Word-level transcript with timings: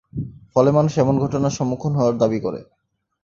ফলে 0.53 0.69
মানুষ 0.71 0.93
এমন 0.97 1.15
ঘটনার 1.19 1.57
সম্মুখীন 1.57 1.93
হওয়ার 1.95 2.15
দাবি 2.17 2.39
করে। 2.39 2.59